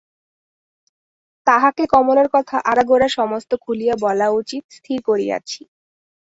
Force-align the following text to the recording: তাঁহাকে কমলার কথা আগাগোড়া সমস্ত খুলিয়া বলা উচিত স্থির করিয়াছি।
তাঁহাকে 1.47 1.83
কমলার 1.93 2.27
কথা 2.33 2.57
আগাগোড়া 2.71 3.07
সমস্ত 3.11 3.51
খুলিয়া 3.63 3.95
বলা 4.05 4.27
উচিত 4.39 4.63
স্থির 4.77 4.99
করিয়াছি। 5.05 5.61